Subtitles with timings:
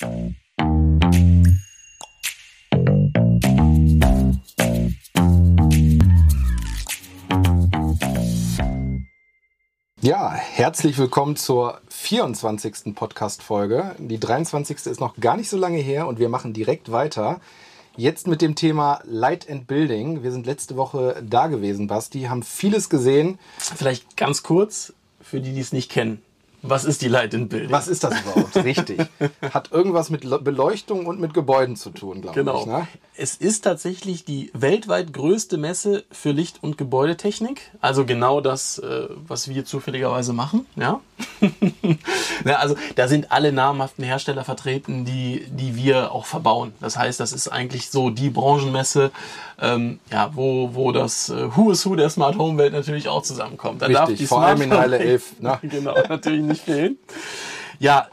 [0.00, 0.06] Ja,
[10.34, 12.94] herzlich willkommen zur 24.
[12.94, 13.96] Podcast-Folge.
[13.98, 14.86] Die 23.
[14.86, 17.40] ist noch gar nicht so lange her und wir machen direkt weiter.
[17.96, 20.22] Jetzt mit dem Thema Light and Building.
[20.22, 23.40] Wir sind letzte Woche da gewesen, Basti, haben vieles gesehen.
[23.58, 26.22] Vielleicht ganz kurz, für die, die es nicht kennen.
[26.62, 27.70] Was ist die Light and Building?
[27.70, 28.56] Was ist das überhaupt?
[28.64, 29.00] Richtig.
[29.52, 32.60] Hat irgendwas mit Beleuchtung und mit Gebäuden zu tun, glaube genau.
[32.60, 32.66] ich.
[32.66, 32.88] Ne?
[33.20, 37.72] Es ist tatsächlich die weltweit größte Messe für Licht- und Gebäudetechnik.
[37.80, 40.66] Also genau das, äh, was wir zufälligerweise machen.
[40.76, 41.00] Ja?
[42.44, 46.72] ja, also da sind alle namhaften Hersteller vertreten, die, die wir auch verbauen.
[46.80, 49.10] Das heißt, das ist eigentlich so die Branchenmesse,
[49.60, 53.22] ähm, ja, wo, wo das äh, Who is Who der Smart Home Welt natürlich auch
[53.22, 53.82] zusammenkommt.
[53.82, 55.40] Da Richtig, darf die vor Smart allem in Halle 11.
[55.40, 55.58] Ne?
[55.62, 56.98] genau, natürlich nicht fehlen.
[57.80, 58.08] Ja,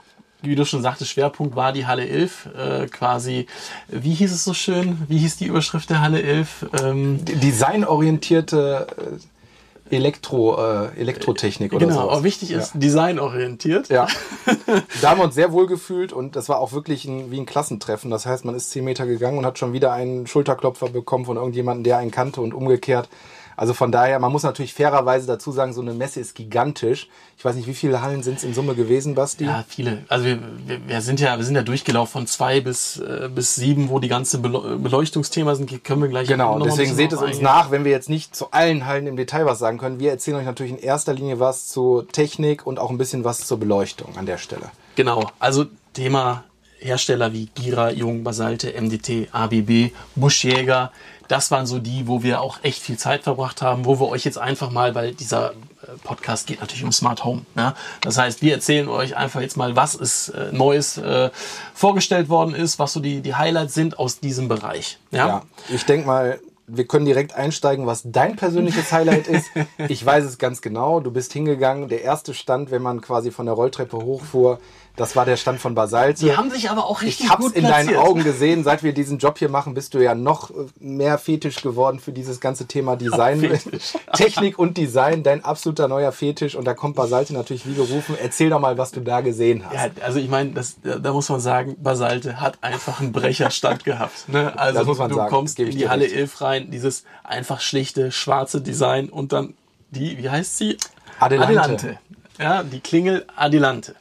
[0.46, 3.48] wie du schon sagtest, Schwerpunkt war die Halle 11 äh, quasi.
[3.88, 5.02] Wie hieß es so schön?
[5.08, 6.66] Wie hieß die Überschrift der Halle 11?
[6.84, 11.90] Ähm, Designorientierte äh, Elektro, äh, Elektrotechnik oder so.
[11.90, 12.18] Genau, sowas.
[12.18, 12.80] auch wichtig ist, ja.
[12.80, 13.90] designorientiert.
[13.90, 14.08] Ja.
[15.02, 17.46] da haben wir uns sehr wohl gefühlt und das war auch wirklich ein, wie ein
[17.46, 18.10] Klassentreffen.
[18.10, 21.38] Das heißt, man ist zehn Meter gegangen und hat schon wieder einen Schulterklopfer bekommen von
[21.38, 23.10] irgendjemandem, der einen kannte und umgekehrt.
[23.58, 27.08] Also von daher, man muss natürlich fairerweise dazu sagen, so eine Messe ist gigantisch.
[27.38, 29.46] Ich weiß nicht, wie viele Hallen sind es in Summe gewesen, Basti?
[29.46, 30.04] Ja, viele.
[30.08, 33.56] Also wir, wir, wir sind ja, wir sind ja durchgelaufen von zwei bis, äh, bis
[33.56, 37.72] sieben, wo die ganze Beleuchtungsthema sind, können wir gleich Genau, deswegen seht es uns nach,
[37.72, 40.00] wenn wir jetzt nicht zu allen Hallen im Detail was sagen können.
[40.00, 43.46] Wir erzählen euch natürlich in erster Linie was zur Technik und auch ein bisschen was
[43.46, 44.72] zur Beleuchtung an der Stelle.
[44.96, 46.44] Genau, also Thema
[46.86, 50.92] Hersteller wie Gira, Jung, Basalte, MDT, ABB, Buschjäger,
[51.28, 54.26] das waren so die, wo wir auch echt viel Zeit verbracht haben, wo wir euch
[54.26, 57.46] jetzt einfach mal, weil dieser äh, Podcast geht natürlich um Smart Home.
[57.56, 57.76] Ja?
[58.02, 61.32] Das heißt, wir erzählen euch einfach jetzt mal, was ist äh, Neues äh,
[61.74, 65.00] vorgestellt worden ist, was so die, die Highlights sind aus diesem Bereich.
[65.12, 69.46] Ja, ja ich denke mal, wir können direkt einsteigen, was dein persönliches Highlight ist.
[69.88, 71.00] Ich weiß es ganz genau.
[71.00, 71.90] Du bist hingegangen.
[71.90, 74.60] Der erste Stand, wenn man quasi von der Rolltreppe hochfuhr,
[74.96, 76.26] das war der Stand von Basalte.
[76.26, 78.64] Die haben sich aber auch richtig ich hab's gut in deinen Augen gesehen.
[78.64, 82.40] Seit wir diesen Job hier machen, bist du ja noch mehr fetisch geworden für dieses
[82.40, 83.60] ganze Thema Design.
[84.14, 86.56] Technik und Design, dein absoluter neuer Fetisch.
[86.56, 88.16] Und da kommt Basalte natürlich wie gerufen.
[88.22, 89.74] Erzähl doch mal, was du da gesehen hast.
[89.74, 94.30] Ja, also ich meine, da muss man sagen, Basalte hat einfach einen Brecherstand gehabt.
[94.30, 94.58] Ne?
[94.58, 95.30] Also das muss man du sagen.
[95.30, 99.56] kommst in die Halle 11 rein, dieses einfach schlichte, schwarze Design und dann
[99.92, 100.78] die, wie heißt sie?
[101.20, 101.60] Adelante.
[101.60, 102.00] Adelante.
[102.38, 103.96] Ja, die Klingel Adelante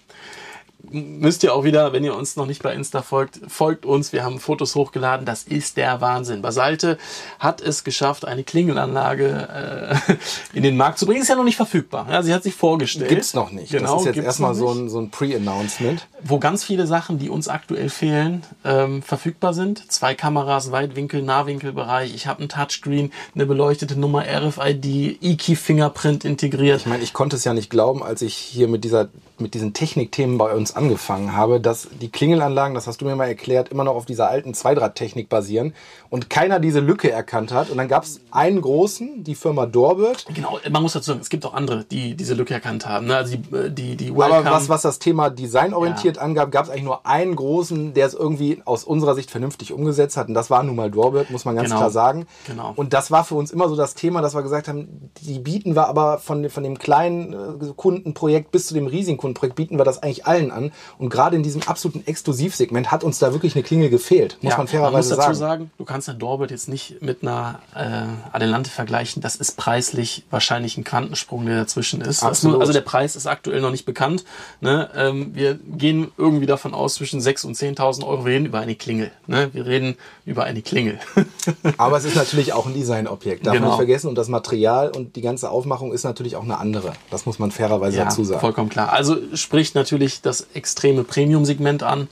[0.94, 4.12] müsst ihr auch wieder, wenn ihr uns noch nicht bei Insta folgt, folgt uns.
[4.12, 5.26] Wir haben Fotos hochgeladen.
[5.26, 6.40] Das ist der Wahnsinn.
[6.40, 6.98] Basalte
[7.38, 11.22] hat es geschafft, eine Klingelanlage äh, in den Markt zu bringen.
[11.22, 12.06] Ist ja noch nicht verfügbar.
[12.10, 13.08] Ja, sie hat sich vorgestellt.
[13.08, 13.72] Gibt's noch nicht.
[13.72, 16.06] Genau, das ist jetzt erstmal so ein, so ein Pre-Announcement.
[16.22, 19.90] Wo ganz viele Sachen, die uns aktuell fehlen, ähm, verfügbar sind.
[19.90, 22.14] Zwei Kameras, Weitwinkel, Nahwinkelbereich.
[22.14, 26.80] Ich habe ein Touchscreen, eine beleuchtete Nummer, RFID, E-Key-Fingerprint integriert.
[26.80, 29.72] Ich meine, ich konnte es ja nicht glauben, als ich hier mit dieser mit diesen
[29.72, 33.84] Technikthemen bei uns angefangen habe, dass die Klingelanlagen, das hast du mir mal erklärt, immer
[33.84, 35.74] noch auf dieser alten Zweidrahttechnik basieren
[36.10, 37.70] und keiner diese Lücke erkannt hat.
[37.70, 40.26] Und dann gab es einen großen, die Firma Dorbert.
[40.34, 43.06] Genau, man muss dazu sagen, es gibt auch andere, die diese Lücke erkannt haben.
[43.06, 43.16] Ne?
[43.16, 46.22] Also die, äh, die, die Aber was, was das Thema designorientiert ja.
[46.22, 50.16] angab, gab es eigentlich nur einen großen, der es irgendwie aus unserer Sicht vernünftig umgesetzt
[50.16, 50.28] hat.
[50.28, 51.78] Und das war nun mal Dorbert, muss man ganz genau.
[51.80, 52.26] klar sagen.
[52.46, 52.72] Genau.
[52.76, 55.74] Und das war für uns immer so das Thema, dass wir gesagt haben, die bieten
[55.74, 59.84] wir aber von, von dem kleinen äh, Kundenprojekt bis zu dem riesigen Kundenprojekt bieten wir
[59.84, 60.63] das eigentlich allen an.
[60.98, 64.58] Und gerade in diesem absoluten Exklusivsegment hat uns da wirklich eine Klingel gefehlt, muss ja,
[64.58, 65.60] man fairerweise man muss dazu sagen.
[65.64, 65.70] sagen.
[65.78, 69.22] Du kannst eine Dorbit jetzt nicht mit einer äh, Adelante vergleichen.
[69.22, 72.22] Das ist preislich wahrscheinlich ein Quantensprung, der dazwischen ist.
[72.22, 72.60] Absolut.
[72.60, 74.24] also der Preis ist aktuell noch nicht bekannt.
[74.60, 74.90] Ne?
[74.96, 78.24] Ähm, wir gehen irgendwie davon aus, zwischen 6.000 und 10.000 Euro.
[78.24, 79.10] Wir reden über eine Klingel.
[79.26, 79.50] Ne?
[79.52, 80.98] Wir reden über eine Klingel.
[81.76, 83.66] Aber es ist natürlich auch ein Designobjekt, darf Genau.
[83.66, 84.08] man nicht vergessen.
[84.08, 86.92] Und das Material und die ganze Aufmachung ist natürlich auch eine andere.
[87.10, 88.40] Das muss man fairerweise Ja, dazu sagen.
[88.40, 88.92] vollkommen klar.
[88.92, 92.08] Also spricht natürlich das extreme Premium-Segment an,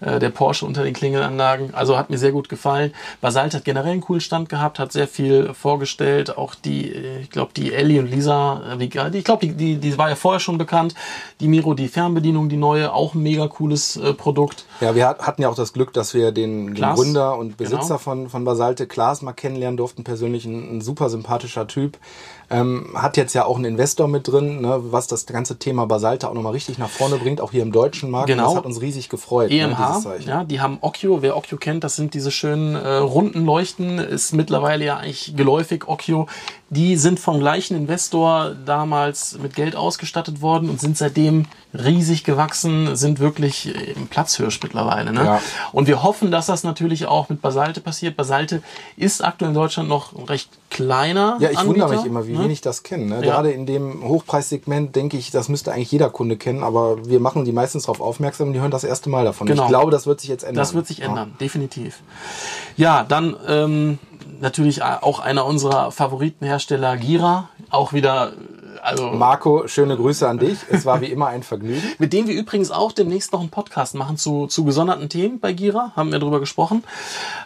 [0.00, 1.74] äh, der Porsche unter den Klingelanlagen.
[1.74, 2.92] Also hat mir sehr gut gefallen.
[3.20, 6.36] Basalt hat generell einen coolen Stand gehabt, hat sehr viel vorgestellt.
[6.36, 8.84] Auch die, äh, ich glaube, die Ellie und Lisa, äh, die,
[9.18, 10.94] ich glaube, die, die, die war ja vorher schon bekannt.
[11.40, 14.64] Die Miro, die Fernbedienung, die neue, auch ein mega cooles äh, Produkt.
[14.80, 17.86] Ja, wir hat- hatten ja auch das Glück, dass wir den, den Gründer und Besitzer
[17.86, 17.98] genau.
[17.98, 20.04] von, von Basalte, Klaas, mal kennenlernen durften.
[20.04, 21.98] Persönlich ein, ein super sympathischer Typ.
[22.48, 26.28] Ähm, hat jetzt ja auch einen Investor mit drin, ne, was das ganze Thema Basalte
[26.28, 28.28] auch nochmal richtig nach vorne bringt, auch hier im deutschen Markt.
[28.28, 28.44] Genau.
[28.44, 29.50] Und das hat uns riesig gefreut.
[29.50, 30.28] ne, EMH, dieses Zeichen.
[30.28, 31.22] ja, die haben Occhio.
[31.22, 33.98] Wer Occhio kennt, das sind diese schönen äh, runden Leuchten.
[33.98, 35.88] Ist mittlerweile ja eigentlich geläufig.
[35.88, 36.28] Occhio,
[36.68, 42.96] Die sind vom gleichen Investor damals mit Geld ausgestattet worden und sind seitdem riesig gewachsen,
[42.96, 45.12] sind wirklich im Platzhirsch mittlerweile.
[45.12, 45.24] Ne?
[45.24, 45.40] Ja.
[45.72, 48.16] Und wir hoffen, dass das natürlich auch mit Basalte passiert.
[48.16, 48.62] Basalte
[48.96, 51.36] ist aktuell in Deutschland noch ein recht kleiner.
[51.38, 52.44] Ja, ich Anbieter, wundere mich immer, wie ne?
[52.44, 53.08] wenig das kennen.
[53.08, 53.16] Ne?
[53.16, 53.20] Ja.
[53.20, 57.44] Gerade in dem Hochpreissegment denke ich, das müsste eigentlich jeder Kunde kennen, aber wir machen
[57.44, 59.46] die meistens darauf aufmerksam und die hören das erste Mal davon.
[59.46, 59.64] Genau.
[59.64, 60.56] Ich glaube, das wird sich jetzt ändern.
[60.56, 62.00] Das wird sich ändern, definitiv.
[62.76, 63.98] Ja, dann ähm,
[64.40, 65.90] natürlich auch einer unserer
[66.56, 67.48] Favoritenhersteller, Gira.
[67.70, 68.32] Auch wieder,
[68.82, 70.58] also Marco, schöne Grüße an dich.
[70.70, 71.82] Es war wie immer ein Vergnügen.
[71.98, 75.52] mit dem wir übrigens auch demnächst noch einen Podcast machen zu, zu gesonderten Themen bei
[75.52, 75.92] Gira.
[75.96, 76.84] Haben wir drüber gesprochen.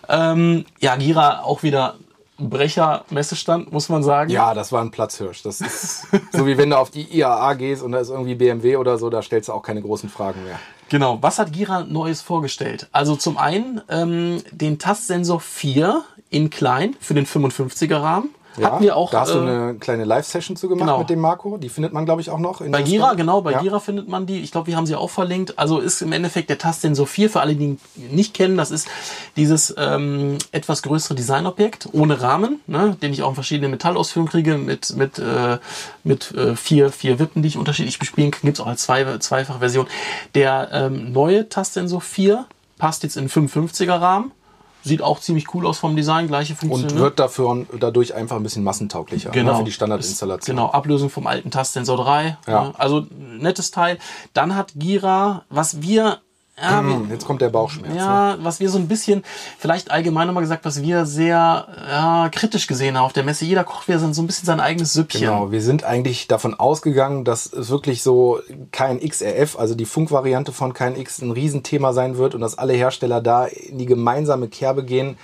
[0.08, 1.96] Ähm, ja, Gira auch wieder
[2.38, 4.30] Brecher-Messestand, muss man sagen.
[4.30, 5.42] Ja, das war ein Platzhirsch.
[5.42, 8.76] Das ist so wie wenn du auf die IAA gehst und da ist irgendwie BMW
[8.76, 10.58] oder so, da stellst du auch keine großen Fragen mehr.
[10.88, 11.18] Genau.
[11.20, 12.88] Was hat Gira Neues vorgestellt?
[12.92, 18.30] Also zum einen ähm, den Tastsensor 4 in klein für den 55er Rahmen.
[18.56, 19.10] Ja, Hatten wir auch.
[19.10, 20.98] da hast du äh, eine kleine Live-Session zu gemacht genau.
[20.98, 21.56] mit dem Marco.
[21.56, 22.60] Die findet man, glaube ich, auch noch.
[22.60, 23.16] In Bei Gira, Store.
[23.16, 23.60] genau, bei ja.
[23.60, 24.40] Gira findet man die.
[24.40, 25.58] Ich glaube, wir haben sie auch verlinkt.
[25.58, 27.80] Also ist im Endeffekt der Tastsensor 4, für alle, die ihn
[28.10, 28.88] nicht kennen, das ist
[29.36, 34.58] dieses ähm, etwas größere Designobjekt ohne Rahmen, ne, den ich auch in verschiedenen Metallausführungen kriege,
[34.58, 35.58] mit, mit, äh,
[36.02, 38.42] mit äh, vier, vier Wippen, die ich unterschiedlich bespielen kann.
[38.42, 39.86] Gibt es auch als zwei, zweifache Version.
[40.34, 42.46] Der ähm, neue Tastsensor 4
[42.78, 44.32] passt jetzt in 55er Rahmen.
[44.82, 46.90] Sieht auch ziemlich cool aus vom Design, gleiche Funktion.
[46.90, 47.00] Und ne?
[47.00, 49.52] wird dafür, dadurch einfach ein bisschen massentauglicher Genau.
[49.52, 50.56] ne, für die Standardinstallation.
[50.56, 52.38] Genau, Ablösung vom alten Tastsensor 3.
[52.46, 52.64] Ja.
[52.64, 52.74] ne?
[52.78, 53.98] Also nettes Teil.
[54.32, 56.20] Dann hat Gira, was wir
[56.60, 57.92] ja, Hm, Jetzt kommt der Bauchschmerz.
[57.92, 57.98] Ne?
[57.98, 59.22] ja, was wir so ein bisschen,
[59.58, 63.44] vielleicht allgemein nochmal gesagt, was wir sehr ja, kritisch gesehen haben auf der Messe.
[63.44, 65.20] Jeder kocht wieder so ein bisschen sein eigenes Süppchen.
[65.22, 68.40] Genau, wir sind eigentlich davon ausgegangen, dass es wirklich so
[68.72, 73.20] kein XRF, also die Funkvariante von KNX, ein Riesenthema sein wird und dass alle Hersteller
[73.20, 75.16] da in die gemeinsame Kerbe gehen.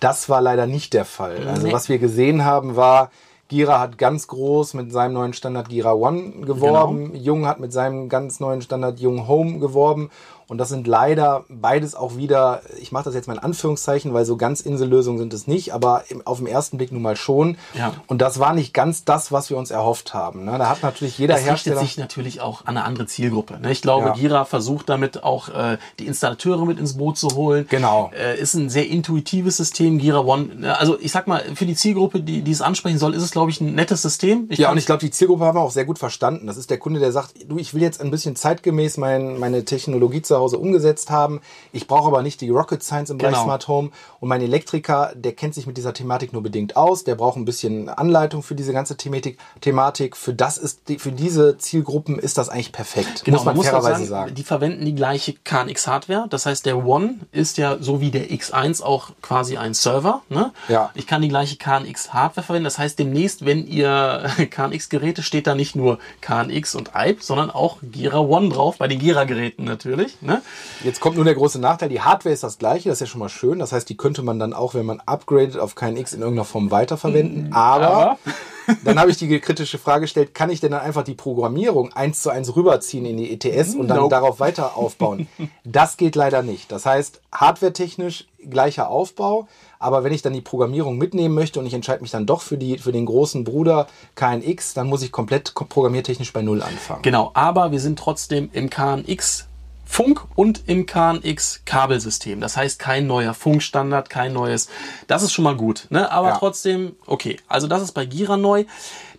[0.00, 1.48] Das war leider nicht der Fall.
[1.48, 1.72] Also Nee.
[1.72, 3.10] was wir gesehen haben, war,
[3.48, 7.12] Gira hat ganz groß mit seinem neuen Standard Gira One geworben.
[7.12, 7.22] Genau.
[7.24, 10.10] Jung hat mit seinem ganz neuen Standard Jung Home geworben.
[10.48, 14.24] Und das sind leider beides auch wieder, ich mache das jetzt mal in Anführungszeichen, weil
[14.24, 17.58] so ganz Insellösungen sind es nicht, aber auf den ersten Blick nun mal schon.
[17.74, 17.94] Ja.
[18.06, 20.44] Und das war nicht ganz das, was wir uns erhofft haben.
[20.44, 20.56] Ne?
[20.56, 21.80] Da hat natürlich jeder Das richtet Hersteller.
[21.80, 23.58] sich natürlich auch an eine andere Zielgruppe.
[23.58, 23.72] ne?
[23.72, 24.12] Ich glaube, Ja.
[24.12, 27.66] Gira versucht damit auch äh, die Installateure mit ins Boot zu holen.
[27.68, 28.12] Genau.
[28.16, 30.44] Äh, ist ein sehr intuitives System, Gira One.
[30.54, 30.78] ne?
[30.78, 33.50] Also ich sag mal, für die Zielgruppe, die, die es ansprechen soll, ist es, glaube
[33.50, 34.48] ich, ein nettes System.
[34.50, 36.46] ja, und ich glaube, die Zielgruppe haben wir auch sehr gut verstanden.
[36.46, 39.64] Das ist der Kunde, der sagt, du, ich will jetzt ein bisschen zeitgemäß mein, meine
[39.66, 41.42] Technologie zu Hause umgesetzt haben.
[41.70, 43.44] Ich brauche aber nicht die Rocket Science im Bereich Genau.
[43.44, 43.90] Smart Home.
[44.20, 47.04] Und mein Elektriker, der kennt sich mit dieser Thematik nur bedingt aus.
[47.04, 49.38] Der braucht ein bisschen Anleitung für diese ganze Thematik.
[49.60, 50.16] Thematik.
[50.16, 53.24] Für das ist, für diese Zielgruppen ist das eigentlich perfekt.
[53.24, 54.34] Genau, muss man, auch fairerweise sagen.
[54.34, 56.26] Die verwenden die gleiche KNX-Hardware.
[56.30, 60.22] Das heißt, der One ist ja so wie der X1 auch quasi ein Server.
[60.30, 60.52] Ne?
[60.68, 60.90] Ja.
[60.94, 62.64] Ich kann die gleiche KNX-Hardware verwenden.
[62.64, 67.78] Das heißt, demnächst, wenn ihr KNX-Geräte, steht da nicht nur KNX und IPE, sondern auch
[67.82, 70.20] Gira One drauf, bei den Gira-Geräten natürlich.
[70.22, 70.42] Ne?
[70.84, 73.20] Jetzt kommt nur der große Nachteil, die Hardware ist das gleiche, das ist ja schon
[73.20, 73.58] mal schön.
[73.58, 76.70] Das heißt, die könnte man dann auch, wenn man upgradet, auf KNX in irgendeiner Form
[76.70, 77.52] weiterverwenden.
[77.52, 78.18] Aber, aber-
[78.84, 82.22] dann habe ich die kritische Frage gestellt, kann ich denn dann einfach die Programmierung eins
[82.22, 84.10] zu eins rüberziehen in die ETS und dann Nope.
[84.10, 85.26] darauf weiter aufbauen?
[85.64, 86.70] Das geht leider nicht.
[86.70, 91.74] Das heißt, hardwaretechnisch gleicher Aufbau, aber wenn ich dann die Programmierung mitnehmen möchte und ich
[91.74, 95.54] entscheide mich dann doch für, die, für den großen Bruder KNX, dann muss ich komplett
[95.54, 97.02] ko- programmiertechnisch bei Null anfangen.
[97.02, 99.46] Genau, aber wir sind trotzdem im KNX
[99.88, 102.40] Funk und im KNX Kabelsystem.
[102.40, 104.68] Das heißt, kein neuer Funkstandard, kein neues.
[105.06, 105.86] Das ist schon mal gut.
[105.90, 106.10] Ne?
[106.10, 106.36] Aber Ja.
[106.38, 107.36] trotzdem, okay.
[107.46, 108.64] Also das ist bei Gira neu.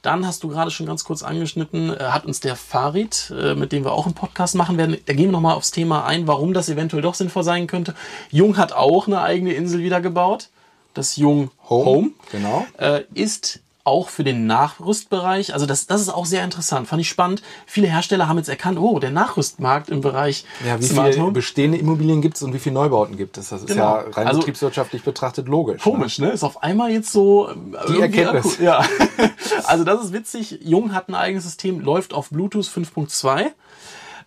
[0.02, 3.72] Dann hast du gerade schon ganz kurz angeschnitten, äh, hat uns der Farid, äh, mit
[3.72, 6.54] dem wir auch einen Podcast machen werden, da gehen wir nochmal aufs Thema ein, warum
[6.54, 7.96] das eventuell doch sinnvoll sein könnte.
[8.30, 10.50] Jung hat auch eine eigene Insel wieder gebaut.
[10.98, 12.66] Das Jung Home, Home genau.
[12.78, 17.08] äh, ist auch für den Nachrüstbereich, also das, das ist auch sehr interessant, fand ich
[17.08, 17.42] spannend.
[17.66, 21.32] Viele Hersteller haben jetzt erkannt, oh, der Nachrüstmarkt im Bereich Ja, wie Smart viele Home.
[21.32, 23.48] bestehende Immobilien gibt es und wie viele Neubauten gibt es?
[23.50, 23.84] Das ist Genau.
[23.84, 25.82] ja rein Also- betriebswirtschaftlich betrachtet logisch.
[25.84, 26.32] Komisch, ne?
[26.32, 28.58] Ist auf einmal jetzt so ähm, Die Erkenntnis.
[28.60, 28.84] akku- Ja.
[29.66, 30.60] also das ist witzig.
[30.64, 33.52] Jung hat ein eigenes System, läuft auf Bluetooth 5.2.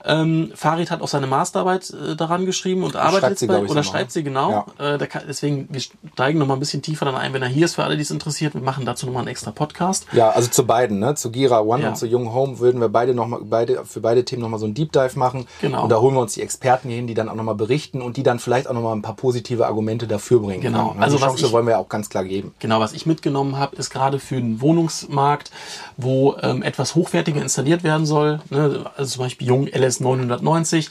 [0.05, 4.13] Ähm, Farid hat auch seine Masterarbeit äh, daran geschrieben und arbeitet sie, bei, oder schreibt
[4.13, 4.67] sie genau.
[4.79, 7.49] Äh, da kann, deswegen, wir steigen noch mal ein bisschen tiefer dann ein, wenn er
[7.49, 8.55] hier ist, für alle, die es interessiert.
[8.55, 10.07] Wir machen dazu noch mal einen extra Podcast.
[10.13, 11.15] Ja, also zu beiden, ne?
[11.15, 11.89] Zu Gira One Ja.
[11.91, 14.67] und zu Young Home würden wir beide noch mal, beide, für beide Themen nochmal so
[14.67, 15.47] einen Deep Dive machen.
[15.61, 15.83] Genau.
[15.83, 18.17] Und da holen wir uns die Experten hier hin, die dann auch nochmal berichten und
[18.17, 20.61] die dann vielleicht auch nochmal ein paar positive Argumente dafür bringen.
[20.63, 20.95] Genau.
[20.95, 21.03] ne?
[21.03, 22.55] Also die Chance ich- wollen wir auch ganz klar geben.
[22.59, 25.51] Genau, was ich mitgenommen habe, ist gerade für den Wohnungsmarkt,
[25.97, 30.91] wo ähm, etwas hochwertiger installiert werden soll, ne, also zum Beispiel Jung LS 990,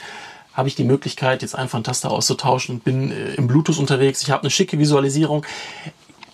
[0.54, 4.22] habe ich die Möglichkeit, jetzt einfach einen Taster auszutauschen und bin äh, im Bluetooth unterwegs.
[4.24, 5.46] Ich habe eine schicke Visualisierung.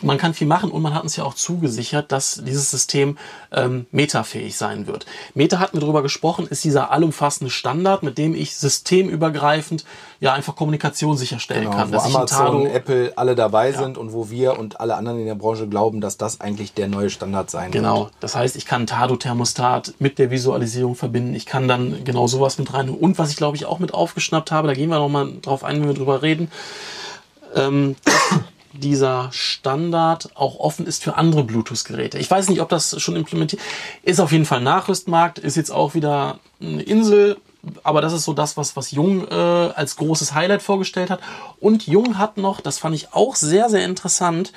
[0.02, 3.18] Man kann viel machen und man hat uns ja auch zugesichert, dass dieses System
[3.52, 5.06] ähm, metafähig sein wird.
[5.34, 9.86] Meta hatten wir darüber gesprochen, ist dieser allumfassende Standard, mit dem ich systemübergreifend
[10.20, 11.92] ja einfach Kommunikation sicherstellen Genau, kann.
[11.94, 15.68] wo Amazon, Apple alle dabei sind und wo wir und alle anderen in der Branche
[15.68, 18.06] glauben, dass das eigentlich der neue Standard sein Genau.
[18.06, 18.14] wird.
[18.20, 21.36] Das heißt, ich kann Tado-Thermostat mit der Visualisierung verbinden.
[21.36, 22.90] Ich kann dann genau sowas mit rein.
[22.90, 25.80] Und was ich glaube ich auch mit aufgeschnappt habe, da gehen wir nochmal drauf ein,
[25.82, 26.50] wenn wir drüber reden,
[27.56, 27.96] ähm,
[28.80, 32.18] dieser Standard auch offen ist für andere Bluetooth-Geräte.
[32.18, 33.62] Ich weiß nicht, ob das schon implementiert
[34.04, 34.20] ist.
[34.20, 37.38] Auf jeden Fall Nachrüstmarkt, ist jetzt auch wieder eine Insel.
[37.84, 41.20] Aber das ist so das, was, was Jung äh, als großes Highlight vorgestellt hat.
[41.60, 44.54] Und Jung hat noch, das fand ich auch sehr, sehr interessant,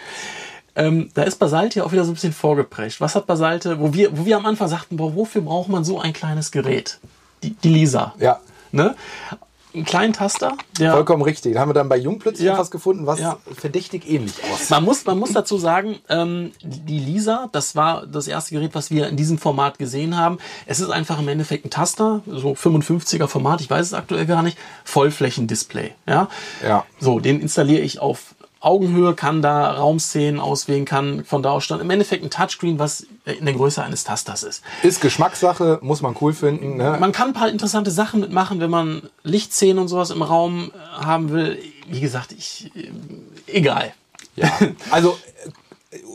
[0.76, 3.00] ähm, da ist Basalte ja auch wieder so ein bisschen vorgeprägt.
[3.00, 5.98] Was hat Basalte, wo wir, wo wir am Anfang sagten, boah, wofür braucht man so
[5.98, 7.00] ein kleines Gerät?
[7.42, 8.14] Die, die Lisa.
[8.20, 8.38] Ja,
[8.72, 8.94] Ne?
[9.78, 10.92] Einen kleinen Taster, der.
[10.92, 11.54] vollkommen richtig.
[11.54, 12.58] Da haben wir dann bei Jung plötzlich Ja.
[12.58, 13.38] was gefunden, was Ja.
[13.56, 14.70] verdächtig ähnlich aussieht.
[14.70, 18.90] Man muss, man muss dazu sagen, ähm, die Lisa, das war das erste Gerät, was
[18.90, 20.38] wir in diesem Format gesehen haben.
[20.66, 24.42] Es ist einfach im Endeffekt ein Taster, so 55er Format, ich weiß es aktuell gar
[24.42, 25.92] nicht, Vollflächendisplay.
[26.06, 26.28] Ja?
[26.62, 26.85] Ja.
[27.00, 31.80] So, den installiere ich auf Augenhöhe, kann da Raumszenen auswählen, kann von da aus steuern.
[31.80, 34.62] Im Endeffekt ein Touchscreen, was in der Größe eines Tasters ist.
[34.82, 36.76] Ist Geschmackssache, muss man cool finden.
[36.76, 36.96] Ne?
[36.98, 41.04] Man kann ein paar interessante Sachen mitmachen, wenn man Lichtszenen und sowas im Raum äh,
[41.04, 41.58] haben will.
[41.86, 42.90] Wie gesagt, ich, äh,
[43.46, 43.92] egal.
[44.34, 44.50] Ja.
[44.90, 45.18] Also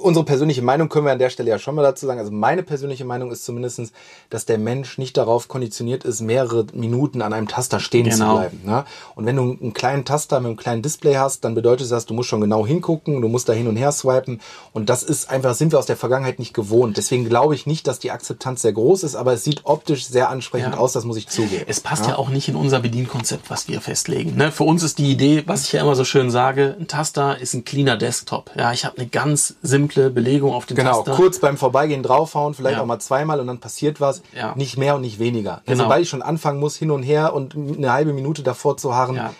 [0.04, 2.20] unsere persönliche Meinung können wir an der Stelle ja schon mal dazu sagen.
[2.20, 3.92] Also meine persönliche Meinung ist zumindestens,
[4.30, 8.36] dass der Mensch nicht darauf konditioniert ist, mehrere Minuten an einem Taster stehen zu Genau.
[8.38, 8.62] bleiben.
[8.66, 8.86] Ne?
[9.16, 12.14] Und wenn du einen kleinen Taster mit einem kleinen Display hast, dann bedeutet das, du
[12.14, 14.42] musst schon genau hingucken, du musst da hin und her swipen.
[14.74, 16.98] Und das ist einfach, das sind wir aus der Vergangenheit nicht gewohnt.
[16.98, 20.30] Deswegen glaube ich nicht, dass die Akzeptanz sehr groß ist, aber es sieht optisch sehr
[20.30, 20.80] ansprechend Ja.
[20.80, 21.64] aus, das muss ich zugeben.
[21.68, 22.18] Es passt ja.
[22.18, 24.36] auch nicht in unser Bedienkonzept, was wir festlegen.
[24.36, 24.52] Ne?
[24.52, 27.54] Für uns ist die Idee, was ich ja immer so schön sage, ein Taster ist
[27.54, 28.52] ein cleaner Desktop.
[28.58, 31.14] Ja, ich habe eine ganz simple Belegung auf den Genau, Taster.
[31.14, 32.82] kurz beim Vorbeigehen draufhauen, vielleicht Ja.
[32.82, 34.22] auch mal zweimal und dann passiert was.
[34.36, 34.54] Ja.
[34.56, 35.62] Nicht mehr und nicht weniger.
[35.66, 35.84] Genau.
[35.84, 39.16] Sobald ich schon anfangen muss, hin und her und eine halbe Minute davor zu harren,
[39.16, 39.34] Ja.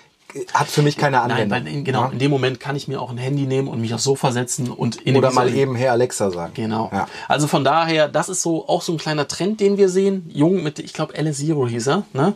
[0.56, 1.52] hat für mich keine Nein, Anwendung.
[1.60, 2.10] weil in, genau, Ja?
[2.10, 4.72] in dem Moment kann ich mir auch ein Handy nehmen und mich aufs Sofa setzen
[4.72, 6.54] und in Oder mal eben Herr Alexa sagen.
[6.56, 6.90] Genau.
[6.92, 7.08] Ja.
[7.28, 10.28] Also von daher, das ist so auch so ein kleiner Trend, den wir sehen.
[10.34, 12.34] Jung mit, ich glaube, LS0 hieß er, ne?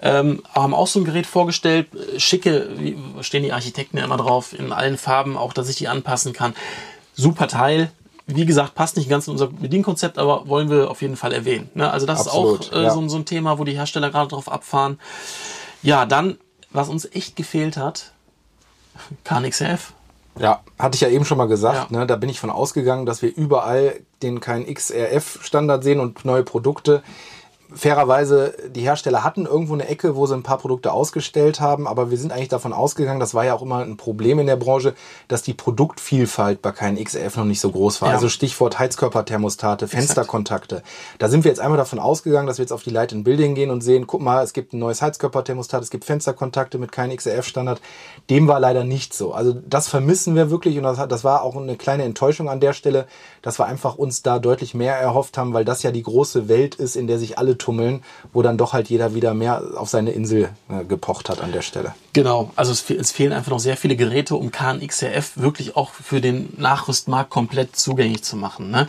[0.00, 1.88] Ähm, haben auch so ein Gerät vorgestellt.
[1.94, 5.76] Äh, Schicke, wie stehen die Architekten ja immer drauf, in allen Farben, auch dass ich
[5.76, 6.54] die anpassen kann.
[7.16, 7.90] Super Teil.
[8.28, 11.70] Wie gesagt, passt nicht ganz in unser Bedienkonzept, aber wollen wir auf jeden Fall erwähnen.
[11.74, 11.90] Ne?
[11.90, 12.90] Also das Absolut, ist auch äh, ja.
[12.90, 14.98] so, ein- so ein Thema, wo die Hersteller gerade drauf abfahren.
[15.82, 16.36] Ja, dann,
[16.70, 18.12] was uns echt gefehlt hat,
[19.24, 19.92] KNXF.
[20.38, 21.90] Ja, hatte ich ja eben schon mal gesagt.
[21.90, 21.98] Ja.
[22.00, 26.42] Ne, da bin ich von ausgegangen, dass wir überall den kein XRF-Standard sehen und neue
[26.42, 27.02] Produkte.
[27.76, 32.10] Fairerweise, die Hersteller hatten irgendwo eine Ecke, wo sie ein paar Produkte ausgestellt haben, aber
[32.10, 34.94] wir sind eigentlich davon ausgegangen, das war ja auch immer ein Problem in der Branche,
[35.28, 38.08] dass die Produktvielfalt bei keinem XRF noch nicht so groß war.
[38.08, 38.14] Ja.
[38.14, 40.82] Also Stichwort Heizkörperthermostate, Fensterkontakte.
[41.18, 43.54] Da sind wir jetzt einmal davon ausgegangen, dass wir jetzt auf die Light in Building
[43.54, 47.16] gehen und sehen, guck mal, es gibt ein neues Heizkörperthermostat, es gibt Fensterkontakte mit keinem
[47.16, 47.80] XRF-Standard.
[48.30, 49.32] Dem war leider nicht so.
[49.32, 53.06] Also das vermissen wir wirklich und das war auch eine kleine Enttäuschung an der Stelle,
[53.42, 56.74] dass wir einfach uns da deutlich mehr erhofft haben, weil das ja die große Welt
[56.76, 60.12] ist, in der sich alle tummeln, wo dann doch halt jeder wieder mehr auf seine
[60.12, 61.94] Insel äh, gepocht hat an der Stelle.
[62.12, 66.20] Genau, also es, es fehlen einfach noch sehr viele Geräte, um KNXRF wirklich auch für
[66.20, 68.70] den Nachrüstmarkt komplett zugänglich zu machen.
[68.70, 68.86] Ne?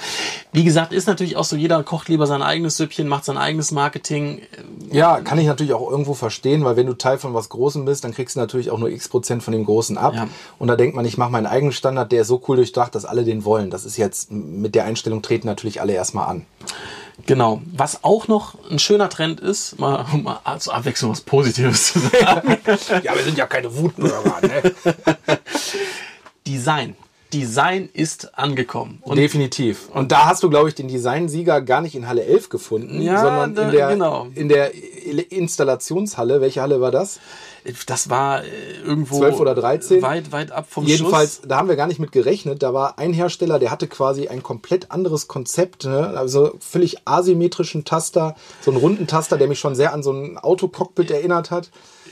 [0.54, 3.72] Wie gesagt, ist natürlich auch so, jeder kocht lieber sein eigenes Süppchen, macht sein eigenes
[3.72, 4.44] Marketing.
[4.92, 8.04] Ja, kann ich natürlich auch irgendwo verstehen, weil wenn du Teil von was Großem bist,
[8.04, 10.14] dann kriegst du natürlich auch nur x Prozent von dem Großen ab.
[10.14, 10.28] Ja.
[10.60, 13.06] Und da denkt man, ich mache meinen eigenen Standard, der ist so cool durchdacht, dass
[13.06, 13.72] alle den wollen.
[13.72, 16.46] Das ist jetzt mit der Einstellung treten natürlich alle erstmal an.
[17.26, 17.62] Genau.
[17.74, 22.00] Was auch noch ein schöner Trend ist, mal, um mal zur Abwechslung was Positives zu
[22.00, 22.58] sagen.
[23.04, 24.74] Ja, wir sind ja keine Wutbürger, ne?
[26.48, 26.96] Design.
[27.34, 29.00] Design ist angekommen.
[29.02, 29.90] Und Definitiv.
[29.90, 33.22] Und da hast du, glaube ich, den Designsieger gar nicht in Halle 11 gefunden, Ja,
[33.22, 34.28] sondern in der, genau.
[34.34, 34.72] in der
[35.10, 36.42] Installationshalle.
[36.42, 37.20] Welche Halle war das?
[37.86, 38.48] das war äh,
[38.84, 40.02] irgendwo 12 oder 13?
[40.02, 41.48] weit, weit ab vom Jedenfalls, Schuss.
[41.48, 42.64] da haben wir gar nicht mit gerechnet.
[42.64, 45.86] Da war ein Hersteller, der hatte quasi ein komplett anderes Konzept.
[45.86, 46.14] Ne?
[46.16, 50.38] Also völlig asymmetrischen Taster, so einen runden Taster, der mich schon sehr an so ein
[50.38, 51.70] Autocockpit erinnert hat.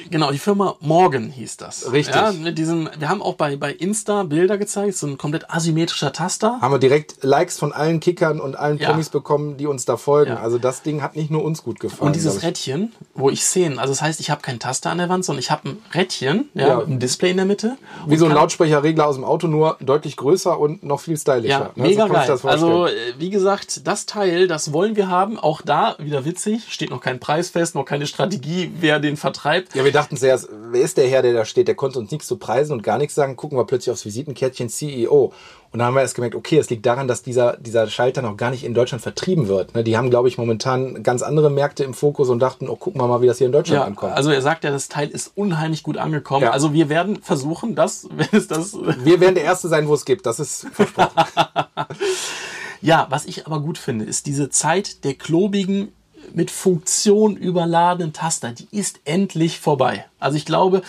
[0.09, 1.91] Genau, die Firma Morgan hieß das.
[1.91, 2.15] Richtig.
[2.15, 6.11] Ja, mit diesem, wir haben auch bei, bei Insta Bilder gezeigt, so ein komplett asymmetrischer
[6.13, 6.59] Taster.
[6.61, 8.89] Haben wir direkt Likes von allen Kickern und allen Ja.
[8.89, 10.31] Promis bekommen, die uns da folgen.
[10.31, 10.39] Ja.
[10.39, 12.07] Also das Ding hat nicht nur uns gut gefallen.
[12.07, 12.43] Und dieses.
[12.43, 15.39] Rädchen, wo ich Szenen, also das heißt, ich habe keinen Taster an der Wand, sondern
[15.39, 17.77] ich habe ein Rädchen, ja, einem Display in der Mitte.
[18.07, 21.47] Wie so ein Lautsprecherregler aus dem Auto, nur deutlich größer und noch viel stylischer.
[21.47, 21.71] Ja, Ne?
[21.75, 22.39] So mega sich geil.
[22.43, 25.39] Also, äh, wie gesagt, das Teil, das wollen wir haben.
[25.39, 29.73] Auch da wieder witzig, steht noch kein Preis fest, noch keine Strategie, wer den vertreibt.
[29.75, 31.68] ja, wir dachten zuerst, wer ist der Herr, der da steht?
[31.70, 33.38] Der konnte uns nichts zu preisen und gar nichts sagen.
[33.38, 35.32] Gucken wir plötzlich aufs Visitenkärtchen CEO.
[35.72, 38.38] Und dann haben wir erst gemerkt, okay, es liegt daran, dass dieser, dieser Schalter noch
[38.38, 39.75] gar nicht in Deutschland vertrieben wird.
[39.75, 43.00] Ne, Die haben, glaube ich, momentan ganz andere Märkte im Fokus und dachten, oh, gucken
[43.01, 44.13] wir mal, wie das hier in Deutschland Ja, ankommt.
[44.13, 46.44] also er sagt ja, das Teil ist unheimlich gut angekommen.
[46.44, 46.51] Ja.
[46.51, 50.06] Also wir werden versuchen, das, wenn es das wir werden der Erste sein, wo es
[50.06, 50.25] gibt.
[50.25, 51.12] Das ist versprochen.
[52.82, 55.92] Ja, was ich aber gut finde, ist diese Zeit der klobigen,
[56.34, 58.51] mit Funktion überladenen Taster.
[58.51, 60.05] Die ist endlich vorbei.
[60.20, 60.82] Also ich glaube,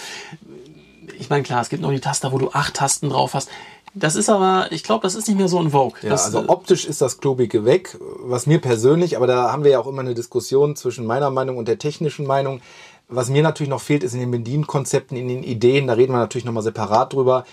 [1.19, 3.49] ich meine, klar, es gibt noch die Taster, wo du acht Tasten drauf hast.
[3.95, 5.99] Das ist aber, ich glaube, das ist nicht mehr so in Vogue.
[6.03, 9.71] Ja, das, also optisch ist das Klobige weg, was mir persönlich, aber da haben wir
[9.71, 12.61] ja auch immer eine Diskussion zwischen meiner Meinung und der technischen Meinung.
[13.09, 16.19] Was mir natürlich noch fehlt, ist in den Bedienkonzepten, in den Ideen, da reden wir
[16.19, 17.47] natürlich nochmal separat drüber,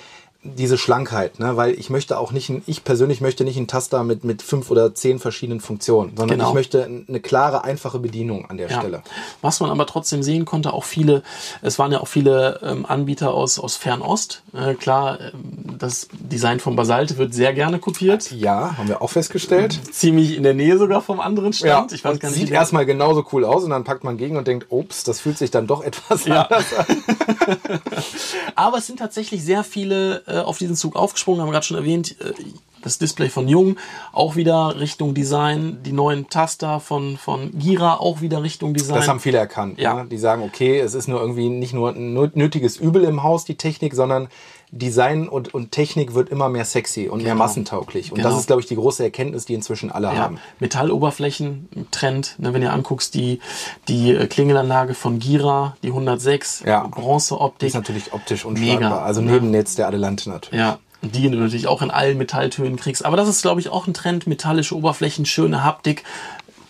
[0.44, 1.56] diese Schlankheit, ne?
[1.56, 4.70] weil ich möchte auch nicht, ein, ich persönlich möchte nicht einen Taster mit, mit fünf
[4.72, 6.50] oder zehn verschiedenen Funktionen, sondern Genau.
[6.50, 8.80] ich möchte eine klare, einfache Bedienung an der Ja.
[8.80, 9.04] Stelle.
[9.42, 11.24] Was man aber trotzdem sehen konnte, auch viele,
[11.62, 14.44] es waren ja auch viele ähm, Anbieter aus, aus Fernost.
[14.54, 18.32] Äh, klar, ähm, das Design von Basalt wird sehr gerne kopiert.
[18.32, 19.80] Ja, haben wir auch festgestellt.
[19.92, 21.94] Ziemlich in der Nähe sogar vom anderen Ja, Stand.
[21.94, 24.48] ich weiß gar nicht, sieht erstmal genauso cool aus und dann packt man gegen und
[24.48, 26.42] denkt, ups, das fühlt sich dann doch etwas Ja.
[26.44, 26.86] anders an.
[28.56, 31.78] Aber es sind tatsächlich sehr viele äh, auf diesen Zug aufgesprungen, haben wir gerade schon
[31.78, 32.16] erwähnt.
[32.20, 32.34] Äh,
[32.82, 33.78] das Display von Jung
[34.12, 38.96] auch wieder Richtung Design, die neuen Taster von, von Gira auch wieder Richtung Design.
[38.98, 39.80] Das haben viele erkannt.
[39.80, 39.94] Ja.
[40.04, 40.06] Ne?
[40.10, 43.46] Die sagen, okay, es ist nur irgendwie nicht nur ein nö- nötiges Übel im Haus,
[43.46, 44.28] die Technik, sondern
[44.76, 47.44] Design und, und Technik wird immer mehr sexy und mehr Genau.
[47.44, 48.12] massentauglich.
[48.12, 48.30] Und Genau.
[48.30, 50.40] das ist, glaube ich, die große Erkenntnis, die inzwischen alle ja, haben.
[50.60, 52.36] Metalloberflächen, Trend.
[52.40, 53.40] Ne, wenn ihr anguckst, die,
[53.88, 56.88] die äh, Klingelanlage von Gira, die 106, Ja.
[56.88, 57.68] Bronzeoptik.
[57.68, 58.76] Ist natürlich optisch unschlagbar.
[58.90, 59.34] Mega, also ne?
[59.34, 60.60] neben Netz der Adelante natürlich.
[60.60, 63.06] Ja, die du natürlich auch in allen Metalltönen kriegst.
[63.06, 64.26] Aber das ist, glaube ich, auch ein Trend.
[64.26, 66.04] Metallische Oberflächen, schöne Haptik.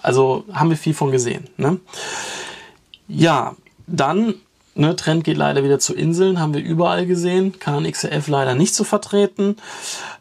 [0.01, 1.47] Also haben wir viel von gesehen.
[1.55, 1.79] Ne?
[3.07, 3.55] Ja,
[3.87, 4.35] dann,
[4.75, 7.57] ne, Trend geht leider wieder zu Inseln, haben wir überall gesehen.
[7.59, 9.57] KNXF leider nicht zu vertreten.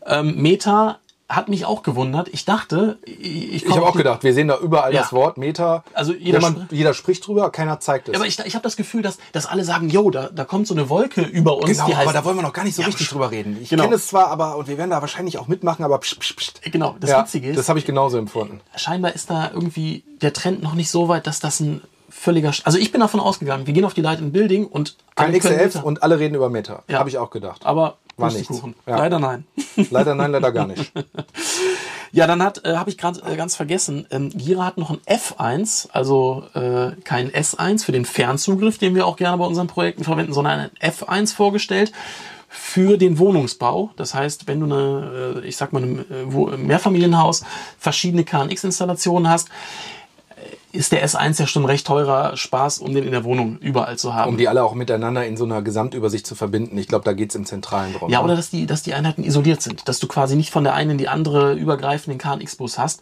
[0.07, 2.29] Ähm, Meta hat mich auch gewundert.
[2.31, 5.01] Ich dachte, ich, Ich habe auch gedacht, wir sehen da überall Ja.
[5.01, 5.83] das Wort Meta.
[5.95, 8.13] Also jeder man, jeder spricht drüber, keiner zeigt es.
[8.13, 10.67] Ja, aber ich, ich habe das Gefühl, dass, dass alle sagen, yo, da, da kommt
[10.67, 12.75] so eine Wolke über uns, genau, die heißt, aber da wollen wir noch gar nicht
[12.75, 13.57] so Ja, richtig drüber reden.
[13.63, 13.85] Ich genau.
[13.85, 16.53] kenne es zwar, aber und wir werden da wahrscheinlich auch mitmachen, aber psch, psch, psch.
[16.71, 18.61] genau, das Witzige ist, das habe ich genauso empfunden.
[18.77, 21.81] scheinbar ist da irgendwie der Trend noch nicht so weit, dass das ein
[22.13, 22.51] völliger.
[22.51, 25.33] Sch- Also ich bin davon ausgegangen, wir gehen auf die Light in Building und Kein
[25.37, 26.83] XLF und alle reden über Meta.
[26.89, 26.99] Ja.
[26.99, 27.65] Habe ich auch gedacht.
[27.65, 28.63] aber War nichts.
[28.87, 28.97] Ja.
[28.99, 29.45] Leider nein.
[29.91, 30.93] Leider nein, leider gar nicht.
[32.15, 34.07] Ja, dann hat äh, habe ich gerade äh, ganz vergessen.
[34.11, 39.07] Ähm, Gira hat noch ein F1, also äh, kein S1 für den Fernzugriff, den wir
[39.07, 41.91] auch gerne bei unseren Projekten verwenden, sondern ein F1 vorgestellt
[42.51, 43.93] für den Wohnungsbau.
[43.97, 47.45] Das heißt, wenn du eine, äh, ich sag mal, ein äh, Mehrfamilienhaus
[47.79, 49.49] verschiedene KNX-Installationen hast,
[50.73, 54.15] ist der S1 ja schon recht teurer Spaß, um den in der Wohnung überall zu
[54.15, 54.31] haben.
[54.31, 56.79] Um die alle auch miteinander in so einer Gesamtübersicht zu verbinden.
[56.79, 58.11] Ich glaube, da geht's im Zentralen drum.
[58.11, 58.25] Ja, ne?
[58.25, 60.93] oder dass die, dass die Einheiten isoliert sind, dass du quasi nicht von der einen
[60.93, 63.01] in die andere übergreifenden KNX-Bus hast.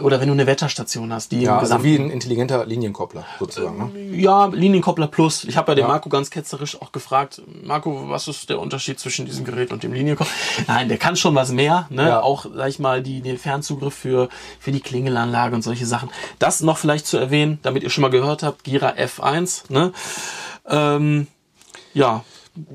[0.00, 3.92] Oder wenn du eine Wetterstation hast, die ja, also wie ein intelligenter Linienkoppler sozusagen.
[3.94, 4.16] Ne?
[4.16, 5.44] Ja, Linienkoppler Plus.
[5.44, 5.88] Ich habe ja den Ja.
[5.88, 9.92] Marco ganz ketzerisch auch gefragt, Marco, was ist der Unterschied zwischen diesem Gerät und dem
[9.92, 10.32] Linienkoppler?
[10.66, 12.08] Nein, der kann schon was mehr, ne?
[12.08, 12.22] Ja.
[12.22, 16.10] Auch, sag ich mal, die, den Fernzugriff für, für die Klingelanlage und solche Sachen.
[16.40, 19.92] Das noch vielleicht zu erwähnen, damit ihr schon mal gehört habt, Gira F1, ne?
[20.66, 21.26] Ähm,
[21.92, 22.24] ja,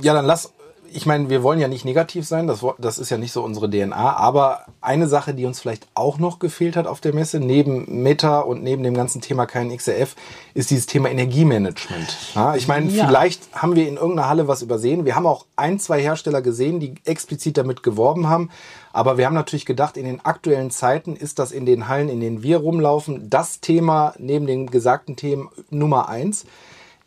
[0.02, 0.54] Ja, dann lass.
[0.94, 3.70] Ich meine, wir wollen ja nicht negativ sein, das, das ist ja nicht so unsere
[3.70, 8.02] DNA, aber eine Sache, die uns vielleicht auch noch gefehlt hat auf der Messe, neben
[8.04, 10.16] Meta und neben dem ganzen Thema kein XRF,
[10.54, 12.18] ist dieses Thema Energiemanagement.
[12.36, 13.08] Ja, ich meine, Ja.
[13.08, 15.06] vielleicht haben wir in irgendeiner Halle was übersehen.
[15.06, 18.50] Wir haben auch ein, zwei Hersteller gesehen, die explizit damit geworben haben.
[18.92, 22.20] Aber wir haben natürlich gedacht, in den aktuellen Zeiten ist das in den Hallen, in
[22.20, 26.46] denen wir rumlaufen, das Thema neben den gesagten Themen Nummer eins.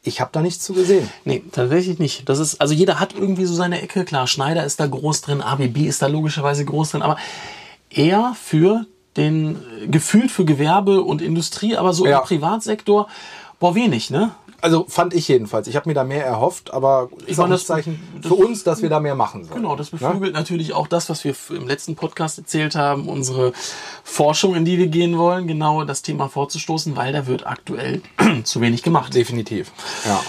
[0.04, 1.08] Ich habe da nichts zu gesehen.
[1.24, 2.28] Nee, tatsächlich nicht.
[2.28, 4.04] Das ist, also jeder hat irgendwie so seine Ecke.
[4.04, 7.16] Klar, Schneider ist da groß drin, ABB ist da logischerweise groß drin, aber
[7.88, 8.84] eher für
[9.16, 12.18] den, äh, gefühlt für Gewerbe und Industrie, aber so Ja.
[12.18, 13.06] im Privatsektor,
[13.60, 14.32] boah, wenig, ne?
[14.62, 15.66] Also fand ich jedenfalls.
[15.66, 18.62] Ich habe mir da mehr erhofft, aber ist auch ein das- Zeichen das- für uns,
[18.64, 19.60] dass wir da mehr machen sollen.
[19.62, 19.98] Genau, das Ne?
[19.98, 23.52] beflügelt natürlich auch das, was wir im letzten Podcast erzählt haben, unsere
[24.04, 28.00] Forschung, in die wir gehen wollen, genau das Thema vorzustoßen, weil da wird aktuell
[28.44, 29.12] zu wenig gemacht.
[29.14, 29.72] Definitiv.
[30.06, 30.20] Ja.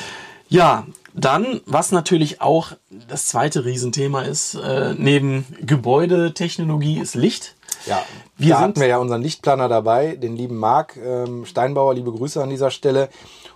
[0.49, 2.71] Ja, dann, was natürlich auch
[3.07, 7.55] das zweite Riesenthema ist, äh, neben Gebäudetechnologie ist Licht.
[7.85, 8.01] Ja,
[8.37, 12.41] Wir da hatten wir ja unseren Lichtplaner dabei, den lieben Marc ähm, Steinbauer, liebe Grüße
[12.41, 13.09] an dieser Stelle.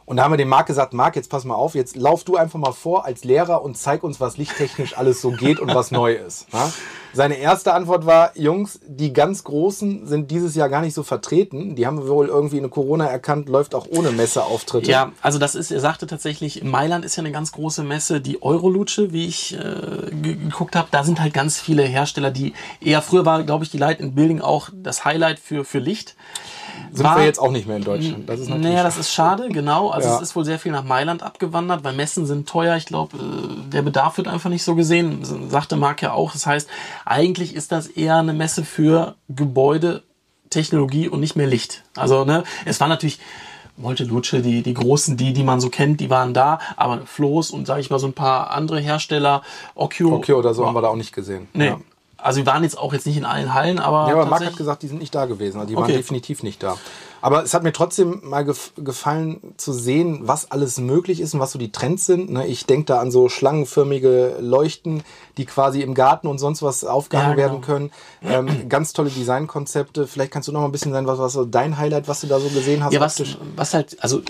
[0.08, 2.38] Und da haben wir dem Marc gesagt, Marc, jetzt pass mal auf, jetzt lauf du
[2.38, 5.91] einfach mal vor als Lehrer und zeig uns, was lichttechnisch alles so geht und was
[5.91, 6.48] neu ist.
[6.54, 6.72] Ja?
[7.12, 11.76] Seine erste Antwort war, Jungs, die ganz Großen sind dieses Jahr gar nicht so vertreten.
[11.76, 14.89] Die haben wohl irgendwie eine Corona erkannt, läuft auch ohne Messeauftritte.
[14.89, 18.41] Ja, also das ist, er sagte tatsächlich, Mailand ist ja eine ganz große Messe, die
[18.41, 23.26] Eurolutsche, wie ich äh, geguckt habe, da sind halt ganz viele Hersteller, die eher früher
[23.26, 26.15] war, glaube ich, die Light in Building auch das Highlight für, für Licht
[26.92, 28.28] sind war, wir jetzt auch nicht mehr in Deutschland.
[28.30, 29.90] Das ist natürlich naja, das ist schade, genau.
[29.90, 30.16] Also ja.
[30.16, 32.76] es ist wohl sehr viel nach Mailand abgewandert, weil Messen sind teuer.
[32.76, 35.20] Ich glaube, äh, der Bedarf wird einfach nicht so gesehen.
[35.50, 36.34] Sagte Marc ja auch.
[36.34, 36.70] Das heißt,
[37.06, 40.04] eigentlich ist das eher eine Messe für Gebäude,
[40.50, 41.84] Technologie und nicht mehr Licht.
[41.96, 43.20] Also, ne, es war natürlich,
[43.80, 47.52] Molte Lutsche, die, die großen, die, die man so kennt, die waren da, aber Floß
[47.52, 49.44] und sage ich mal so ein paar andere Hersteller,
[49.76, 50.16] Occhio.
[50.16, 51.48] Occhio oder so haben wir da auch nicht gesehen.
[51.54, 51.80] Nee, ja.
[52.17, 54.10] Also wir waren jetzt auch jetzt nicht in allen Hallen, aber.
[54.10, 55.58] Ja, aber Marc hat gesagt, die sind nicht da gewesen.
[55.58, 55.84] Also die okay.
[55.84, 56.77] waren definitiv nicht da.
[57.21, 61.39] Aber es hat mir trotzdem mal gef gefallen zu sehen, was alles möglich ist und
[61.39, 62.32] was so die Trends sind.
[62.32, 62.47] Ne?
[62.47, 65.03] Ich denke da an so schlangenförmige Leuchten,
[65.38, 67.47] die quasi im Garten und sonst was aufgehangen ja, genau.
[67.47, 67.91] werden können.
[68.23, 70.08] Ähm, ganz tolle Designkonzepte.
[70.08, 72.27] Vielleicht kannst du noch mal ein bisschen sein, was war so dein Highlight, was du
[72.27, 72.93] da so gesehen hast?
[72.93, 73.21] Ja, was,
[73.56, 74.21] was halt, also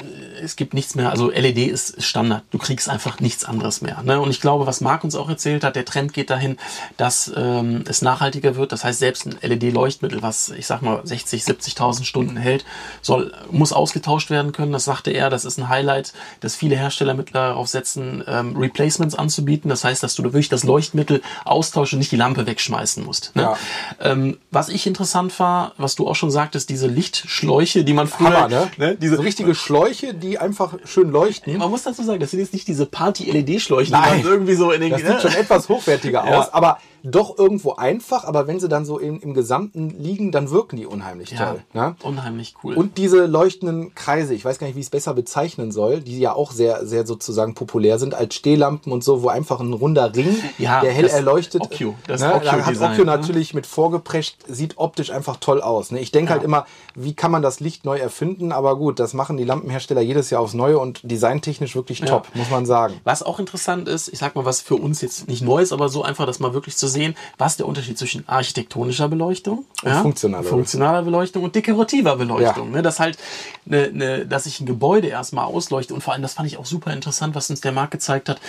[0.42, 1.10] es gibt nichts mehr.
[1.10, 2.44] Also LED ist Standard.
[2.52, 4.02] Du kriegst einfach nichts anderes mehr.
[4.04, 4.20] Ne?
[4.20, 6.58] Und ich glaube, was Marc uns auch erzählt hat, der Trend geht dahin,
[6.98, 8.72] dass ähm, es nachhaltiger wird.
[8.72, 12.66] Das heißt, selbst ein LED-Leuchtmittel, was ich sag mal 60, 70.000 Stunden hält,
[13.02, 14.72] soll, muss ausgetauscht werden können.
[14.72, 19.16] Das sagte er, das ist ein Highlight, dass viele Hersteller mittlerweile darauf setzen, ähm, Replacements
[19.16, 19.70] anzubieten.
[19.70, 23.36] Das heißt, dass du wirklich das Leuchtmittel austauschen und nicht die Lampe wegschmeißen musst.
[23.36, 23.44] Ne?
[23.44, 23.58] Ja.
[24.00, 28.42] Ähm, was ich interessant war, was du auch schon sagtest, diese Lichtschläuche, die man früher...
[28.42, 28.72] Hammer, ne?
[28.78, 28.96] ne?
[28.96, 31.58] Diese so richtige Schläuche, die einfach schön leuchten.
[31.58, 34.82] Man muss dazu sagen, das sind jetzt nicht diese Party-LED-Schläuche, die man irgendwie so in
[34.82, 34.92] den...
[34.92, 36.40] Das sieht schon etwas hochwertiger ja.
[36.40, 40.50] aus, aber doch irgendwo einfach, aber wenn sie dann so im, im Gesamten liegen, dann
[40.50, 41.64] wirken die unheimlich ja, toll.
[41.74, 41.96] Ne?
[42.04, 42.76] Unheimlich cool.
[42.76, 46.20] Und diese leuchtenden Kreise, ich weiß gar nicht, wie ich es besser bezeichnen soll, die
[46.20, 50.16] ja auch sehr, sehr sozusagen populär sind, als Stehlampen und so, wo einfach ein runder
[50.16, 51.62] Ring, ja, der hell erleuchtet.
[51.62, 52.34] Occhio, das ne?
[52.34, 53.12] Occhio hat Occhio ne?
[53.12, 55.92] natürlich mit vorgeprescht, sieht optisch einfach toll aus.
[55.92, 56.00] Ne?
[56.00, 56.36] Ich denke ja.
[56.36, 56.66] halt immer,
[56.98, 58.52] wie kann man das Licht neu erfinden?
[58.52, 62.50] Aber gut, das machen die Lampenhersteller jedes Jahr aufs Neue und designtechnisch wirklich top, muss
[62.50, 62.96] man sagen.
[63.04, 65.90] Was auch interessant ist, ich sag mal, was für uns jetzt nicht neu ist, aber
[65.90, 70.44] so einfach, das mal wirklich zu sehen, was der Unterschied zwischen architektonischer Beleuchtung, ja, funktionaler,
[70.44, 72.70] funktionaler Beleuchtung und dekorativer Beleuchtung.
[72.70, 72.78] Ja.
[72.78, 73.18] Ne, das halt,
[73.66, 76.66] ne, ne, dass ich ein Gebäude erstmal ausleuchte und vor allem, das fand ich auch
[76.66, 78.42] super interessant, was uns der Markt gezeigt hat,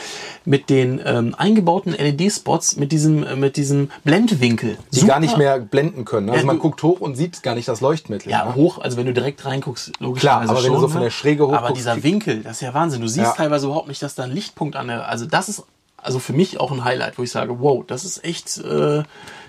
[0.46, 4.78] mit den ähm, eingebauten LED-Spots, mit diesem, äh, mit diesem Blendwinkel.
[4.92, 5.12] Die super.
[5.12, 6.30] gar nicht mehr blenden können.
[6.30, 8.30] Also ja, man guckt hoch und sieht gar nicht das Leuchtmittel.
[8.30, 8.54] Ja, ne?
[8.54, 10.20] hoch, also wenn du direkt reinguckst, logisch.
[10.20, 12.74] Klar, aber wenn du so von der Schräge hoch Aber dieser Winkel, das ist ja
[12.74, 13.00] Wahnsinn.
[13.00, 13.32] Du siehst ja.
[13.32, 15.64] teilweise überhaupt nicht, dass da ein Lichtpunkt an der, also das ist
[16.00, 19.02] also für mich auch ein Highlight, wo ich sage, wow, das ist echt, äh,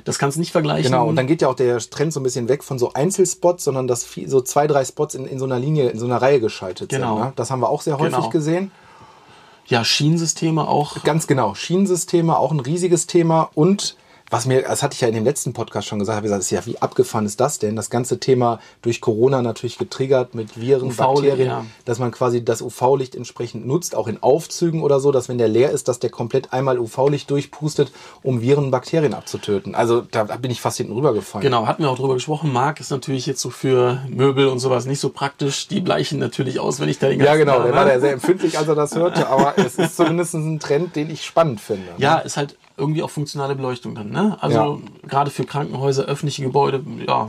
[0.04, 0.92] das kannst du nicht vergleichen.
[0.92, 3.64] Genau, und dann geht ja auch der Trend so ein bisschen weg von so Einzelspots,
[3.64, 6.22] sondern dass viel, so zwei, drei Spots in, in so einer Linie, in so einer
[6.22, 7.18] Reihe geschaltet genau.
[7.18, 7.26] sind.
[7.26, 7.34] Ne?
[7.36, 8.30] Das haben wir auch sehr häufig genau.
[8.30, 8.72] gesehen.
[9.68, 11.04] Ja, Schienensysteme auch.
[11.04, 13.96] Ganz genau, Schienensysteme auch ein riesiges Thema und
[14.30, 16.52] was mir, das hatte ich ja in dem letzten Podcast schon gesagt, habe gesagt, ist
[16.52, 17.76] ja, wie abgefahren ist das denn?
[17.76, 21.66] Das ganze Thema durch Corona natürlich getriggert mit Viren, Bakterien, ja.
[21.86, 25.48] dass man quasi das UV-Licht entsprechend nutzt, auch in Aufzügen oder so, dass wenn der
[25.48, 29.74] leer ist, dass der komplett einmal UV-Licht durchpustet, um Viren und Bakterien abzutöten.
[29.74, 31.44] Also da, da bin ich fast hinten rübergefallen.
[31.44, 32.54] Genau, hatten wir auch drüber gesprochen.
[32.54, 35.68] Marc ist natürlich jetzt so für Möbel und sowas nicht so praktisch.
[35.68, 38.14] Die bleichen natürlich aus, wenn ich da den ganzen Ja, genau, der war ja sehr
[38.14, 41.86] empfindlich, als er das hörte, aber es ist zumindest ein Trend, den ich spannend finde.
[41.86, 41.94] Ne?
[41.98, 44.10] Ja, ist halt irgendwie auch funktionale Beleuchtung dann.
[44.10, 44.38] Ne?
[44.42, 45.08] Also ja.
[45.08, 47.28] gerade für Krankenhäuser, öffentliche Gebäude, ja,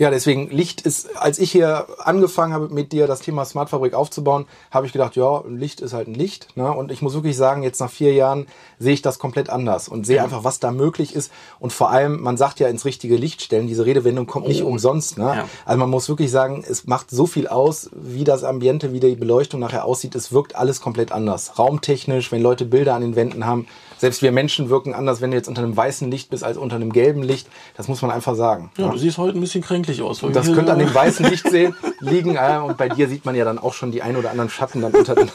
[0.00, 4.46] ja, deswegen Licht ist, als ich hier angefangen habe mit dir das Thema Smartfabrik aufzubauen,
[4.70, 6.56] habe ich gedacht, ja, Licht ist halt ein Licht.
[6.56, 6.72] Ne?
[6.72, 8.46] Und ich muss wirklich sagen, jetzt nach vier Jahren
[8.78, 11.30] sehe ich das komplett anders und sehe einfach, was da möglich ist.
[11.58, 14.68] Und vor allem, man sagt ja ins richtige Licht stellen, diese Redewendung kommt nicht oh.
[14.68, 15.18] umsonst.
[15.18, 15.24] Ne?
[15.24, 15.48] Ja.
[15.66, 19.16] Also man muss wirklich sagen, es macht so viel aus, wie das Ambiente, wie die
[19.16, 20.14] Beleuchtung nachher aussieht.
[20.14, 21.58] Es wirkt alles komplett anders.
[21.58, 23.66] Raumtechnisch, wenn Leute Bilder an den Wänden haben,
[23.98, 26.76] selbst wir Menschen wirken anders, wenn du jetzt unter einem weißen Licht bist als unter
[26.76, 27.48] einem gelben Licht.
[27.76, 28.70] Das muss man einfach sagen.
[28.78, 28.92] Ja, ja.
[28.92, 30.20] du siehst heute ein bisschen kränklich aus.
[30.32, 32.36] Das könnte an dem weißen Licht sehen, liegen.
[32.36, 34.80] Äh, und bei dir sieht man ja dann auch schon die ein oder anderen Schatten
[34.82, 35.30] dann unter den.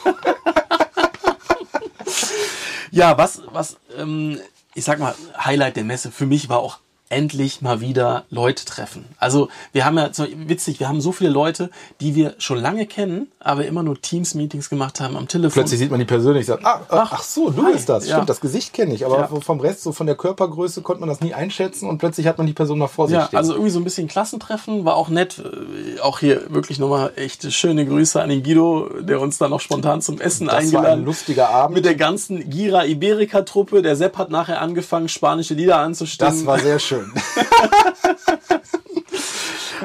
[2.90, 4.38] ja, was, was, ähm,
[4.74, 9.04] ich sag mal, Highlight der Messe für mich war auch endlich mal wieder Leute treffen.
[9.18, 10.10] Also wir haben ja,
[10.46, 14.68] witzig, wir haben so viele Leute, die wir schon lange kennen, aber immer nur Teams-Meetings
[14.68, 15.52] gemacht haben am Telefon.
[15.52, 17.72] Plötzlich sieht man die persönlich sagt, ah, ach, ach so, du hi.
[17.72, 18.08] bist das.
[18.08, 19.40] Stimmt, das Gesicht kenne ich, aber ja.
[19.40, 22.46] vom Rest, so von der Körpergröße konnte man das nie einschätzen und plötzlich hat man
[22.46, 23.36] die Person mal vor sich ja, stehen.
[23.36, 25.38] Also irgendwie so ein bisschen Klassentreffen, war auch nett.
[25.38, 29.60] Äh, auch hier wirklich nochmal echt schöne Grüße an den Guido, der uns dann noch
[29.60, 30.84] spontan zum Essen das eingeladen.
[30.84, 31.76] War ein lustiger Abend.
[31.76, 33.82] Mit der ganzen Gira Iberica Truppe.
[33.82, 36.34] Der Sepp hat nachher angefangen, spanische Lieder anzustimmen.
[36.34, 39.02] Das war sehr schön ハハハハ。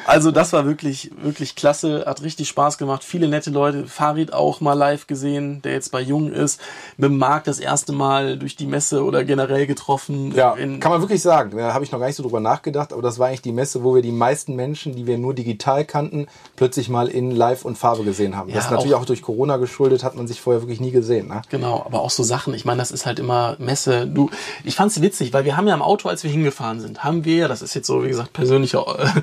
[0.05, 3.03] Also das war wirklich, wirklich klasse, hat richtig Spaß gemacht.
[3.03, 3.87] Viele nette Leute.
[3.87, 6.59] Farid auch mal live gesehen, der jetzt bei Jung ist.
[6.97, 10.33] Mit Marc das erste Mal durch die Messe oder generell getroffen.
[10.35, 11.55] Ja, kann man wirklich sagen.
[11.57, 13.83] Da habe ich noch gar nicht so drüber nachgedacht, aber das war eigentlich die Messe,
[13.83, 17.77] wo wir die meisten Menschen, die wir nur digital kannten, plötzlich mal in Live und
[17.77, 18.49] Farbe gesehen haben.
[18.49, 20.91] Ja, das ist natürlich auch- auch durch Corona geschuldet, hat man sich vorher wirklich nie
[20.91, 21.27] gesehen.
[21.27, 21.41] Ne?
[21.49, 22.53] Genau, aber auch so Sachen.
[22.53, 24.07] Ich meine, das ist halt immer Messe.
[24.07, 24.29] Du,
[24.63, 27.47] ich fand's witzig, weil wir haben ja im Auto, als wir hingefahren sind, haben wir,
[27.47, 29.21] das ist jetzt so, wie gesagt, persönlicher äh,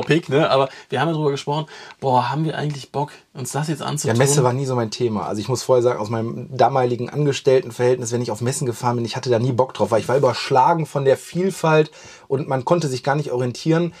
[0.00, 1.66] Off-Topic, ne, aber wir haben ja drüber gesprochen,
[2.00, 4.18] boah, haben wir eigentlich Bock, uns das jetzt Ja, anzutun?
[4.18, 5.26] Messe war nie so mein Thema.
[5.26, 9.04] Also ich muss vorher sagen, aus meinem damaligen Angestelltenverhältnis, wenn ich auf Messen gefahren bin,
[9.04, 11.90] ich hatte da nie Bock drauf, weil ich war überschlagen von der Vielfalt
[12.28, 13.92] und man konnte sich gar nicht orientieren.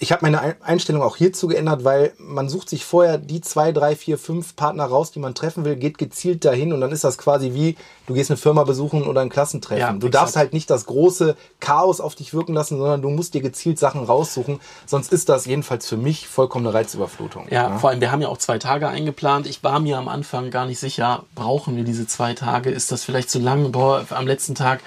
[0.00, 3.70] Ich habe meine Ein- Einstellung auch hierzu geändert, weil man sucht sich vorher die zwei,
[3.70, 7.04] drei, vier, fünf Partner raus, die man treffen will, geht gezielt dahin und dann ist
[7.04, 7.76] das quasi wie,
[8.08, 9.80] du gehst eine Firma besuchen oder ein Klassentreffen.
[9.80, 10.14] Ja, du exakt.
[10.14, 13.78] darfst halt nicht das große Chaos auf dich wirken lassen, sondern du musst dir gezielt
[13.78, 17.46] Sachen raussuchen, sonst ist das jedenfalls für mich vollkommene Reizüberflutung.
[17.50, 17.78] Ja, ne?
[17.78, 19.46] vor allem, wir haben ja auch zwei Tage eingeplant.
[19.46, 22.70] Ich war mir am Anfang gar nicht sicher, brauchen wir diese zwei Tage?
[22.70, 23.70] Ist das vielleicht zu lang?
[23.70, 24.80] Boah, am letzten Tag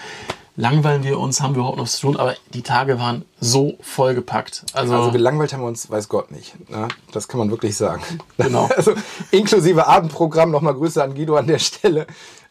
[0.58, 2.18] langweilen wir uns, haben wir überhaupt noch was zu tun?
[2.18, 4.66] Aber die Tage waren so vollgepackt.
[4.74, 6.56] Also, Also gelangweilt haben wir uns, weiß Gott nicht.
[6.70, 6.90] Ne?
[7.14, 8.02] Das kann man wirklich sagen.
[8.38, 8.70] Genau.
[8.76, 8.94] Also
[9.32, 12.08] inklusive Abendprogramm, nochmal Grüße an Guido an der Stelle.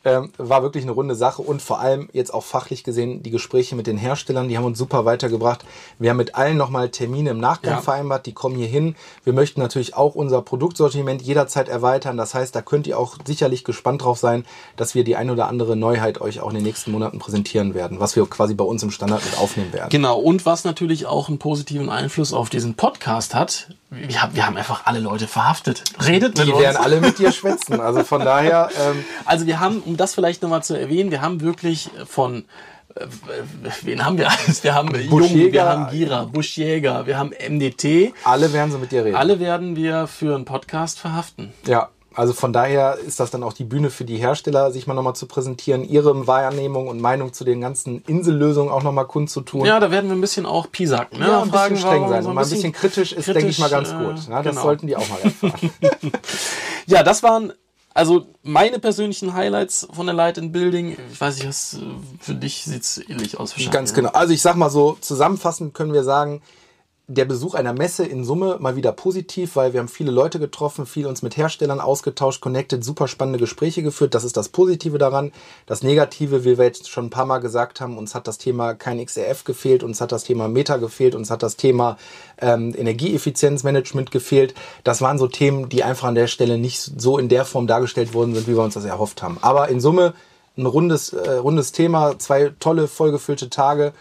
[0.07, 3.75] Ähm, war wirklich eine runde Sache und vor allem jetzt auch fachlich gesehen die Gespräche
[3.75, 5.65] mit den Herstellern, die haben uns super weitergebracht.
[5.99, 7.81] Wir haben mit allen nochmal Termine im Nachgang Ja.
[7.81, 8.95] vereinbart, die kommen hier hin.
[9.25, 12.17] Wir möchten natürlich auch unser Produktsortiment jederzeit erweitern.
[12.17, 14.45] Das heißt, da könnt ihr auch sicherlich gespannt drauf sein,
[14.77, 17.99] dass wir die ein oder andere Neuheit euch auch in den nächsten Monaten präsentieren werden,
[17.99, 19.89] was wir quasi bei uns im Standard mit aufnehmen werden.
[19.91, 24.45] Genau, und was natürlich auch einen positiven Einfluss auf diesen Podcast hat, wir haben, wir
[24.47, 25.85] haben einfach alle Leute verhaftet.
[26.05, 26.61] Redet mit Die uns.
[26.63, 27.81] werden alle mit dir schwätzen.
[27.81, 31.41] Also von daher, ähm, Also wir haben, um das vielleicht nochmal zu erwähnen, wir haben
[31.41, 32.45] wirklich von
[32.97, 33.07] äh,
[33.83, 34.65] wen haben wir alles?
[34.65, 35.69] Wir haben Jung, wir Buschjäger.
[35.69, 38.13] haben Gira, Buschjäger, wir haben MDT.
[38.25, 39.17] alle werden so mit dir reden.
[39.17, 41.53] Alle werden wir für einen Podcast verhaften.
[41.67, 44.95] Ja, also von daher ist das dann auch die Bühne für die Hersteller, sich mal
[44.95, 49.67] nochmal zu präsentieren, ihre Wahrnehmung und Meinung zu den ganzen Insellösungen auch nochmal kundzutun.
[49.67, 51.19] Ja, da werden wir ein bisschen auch piesacken.
[51.19, 51.27] Ne?
[51.27, 52.23] Ja, ein Fragen, bisschen streng sein.
[52.23, 54.29] so und mal ein bisschen kritisch ist, denke ich mal, ganz kritisch, gut.
[54.29, 54.63] äh, Ja, das genau.
[54.63, 55.71] sollten die auch mal erfahren.
[56.89, 57.53] Ja, das waren
[57.95, 60.97] also meine persönlichen Highlights von der Light in Building.
[61.11, 61.79] Ich weiß nicht, was äh,
[62.21, 63.55] für dich sieht's ähnlich aus.
[63.71, 63.97] Ganz ne?
[63.97, 64.11] genau.
[64.11, 66.43] Also ich sag mal so, zusammenfassend können wir sagen,
[67.09, 70.87] der Besuch einer Messe in Summe mal wieder positiv, weil wir haben viele Leute getroffen,
[70.87, 74.15] viel uns mit Herstellern ausgetauscht, connected, super spannende Gespräche geführt.
[74.15, 75.31] Das ist das Positive daran.
[75.67, 78.75] Das Negative, wie wir jetzt schon ein paar Mal gesagt haben, uns hat das Thema
[78.75, 81.97] kein XRF gefehlt, uns hat das Thema Meta gefehlt, uns hat das Thema
[82.39, 84.55] ähm, Energieeffizienzmanagement gefehlt.
[84.83, 88.15] Das waren so Themen, die einfach an der Stelle nicht so in der Form dargestellt
[88.15, 89.39] worden sind, wie wir uns das erhofft haben.
[89.43, 90.15] Aber in Summe
[90.57, 93.93] ein rundes, äh, rundes Thema, zwei tolle, vollgefüllte Tage.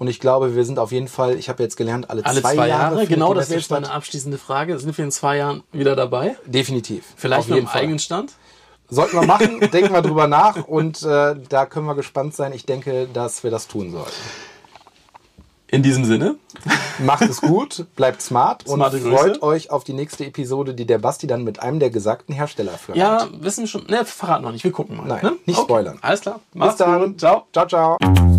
[0.00, 2.68] Und ich glaube, wir sind auf jeden Fall, ich habe jetzt gelernt, alle, Alle zwei,
[2.68, 4.78] Jahre, findet genau, das wäre jetzt meine abschließende Frage.
[4.78, 6.36] Sind wir in zwei Jahren wieder dabei?
[6.46, 7.04] Definitiv.
[7.16, 7.82] Vielleicht auf mit einem Fall.
[7.82, 8.32] eigenen Stand?
[8.88, 12.54] Sollten wir machen, denken wir drüber nach und äh, da können wir gespannt sein.
[12.54, 14.10] Ich denke, dass wir das tun sollten.
[15.66, 16.36] In diesem Sinne.
[17.00, 19.14] Macht es gut, bleibt smart und Smarte Grüße.
[19.14, 22.72] freut euch auf die nächste Episode, die der Basti dann mit einem der gesagten Hersteller
[22.72, 22.96] führt.
[22.96, 23.84] Ja, wissen wir schon.
[23.86, 24.64] Ne, verraten noch nicht.
[24.64, 25.06] Wir gucken mal.
[25.06, 25.36] Nein, ne?
[25.44, 25.98] nicht spoilern.
[26.00, 26.40] Alles klar.
[26.54, 27.00] Bis Macht's dann.
[27.02, 27.20] gut.
[27.20, 27.44] Ciao.
[27.52, 28.29] Ciao, ciao.